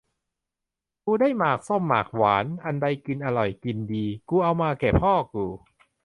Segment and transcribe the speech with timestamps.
[1.03, 5.45] กูได้หมากส้มหมากหวาน อันใดกินอร่อยกินดี กูเอามาแก่พ่อกู